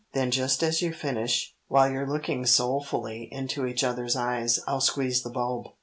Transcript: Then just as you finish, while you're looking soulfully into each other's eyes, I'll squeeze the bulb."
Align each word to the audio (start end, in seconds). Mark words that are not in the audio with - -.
Then 0.13 0.31
just 0.31 0.63
as 0.63 0.81
you 0.81 0.93
finish, 0.93 1.53
while 1.67 1.87
you're 1.91 2.07
looking 2.11 2.43
soulfully 2.47 3.29
into 3.31 3.67
each 3.67 3.83
other's 3.83 4.15
eyes, 4.15 4.59
I'll 4.65 4.81
squeeze 4.81 5.21
the 5.21 5.29
bulb." 5.29 5.67